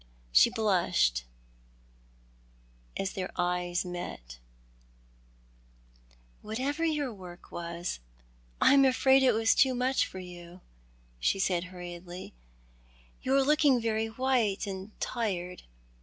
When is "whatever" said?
6.65-6.85